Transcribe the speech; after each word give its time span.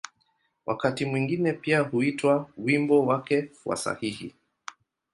Wakati 0.65 1.05
mwingine 1.05 1.53
pia 1.53 1.79
huitwa 1.79 2.49
‘’wimbo 2.57 3.05
wake 3.05 3.51
wa 3.65 3.75
sahihi’’. 3.77 4.33